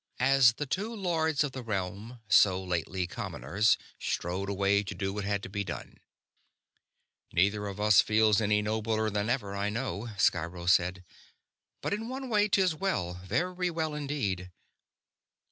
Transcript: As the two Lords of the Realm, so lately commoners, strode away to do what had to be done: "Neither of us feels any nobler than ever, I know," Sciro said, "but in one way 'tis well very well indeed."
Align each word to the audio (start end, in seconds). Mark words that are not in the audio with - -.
As 0.19 0.53
the 0.53 0.65
two 0.65 0.91
Lords 0.95 1.43
of 1.43 1.51
the 1.51 1.61
Realm, 1.61 2.21
so 2.27 2.59
lately 2.63 3.05
commoners, 3.05 3.77
strode 3.99 4.49
away 4.49 4.81
to 4.81 4.95
do 4.95 5.13
what 5.13 5.25
had 5.25 5.43
to 5.43 5.47
be 5.49 5.63
done: 5.63 5.99
"Neither 7.33 7.67
of 7.67 7.79
us 7.79 8.01
feels 8.01 8.41
any 8.41 8.63
nobler 8.63 9.11
than 9.11 9.29
ever, 9.29 9.55
I 9.55 9.69
know," 9.69 10.09
Sciro 10.17 10.65
said, 10.65 11.03
"but 11.81 11.93
in 11.93 12.09
one 12.09 12.29
way 12.29 12.47
'tis 12.47 12.73
well 12.73 13.21
very 13.23 13.69
well 13.69 13.93
indeed." 13.93 14.49